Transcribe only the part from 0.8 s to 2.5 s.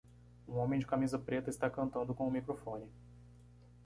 camisa preta está cantando com um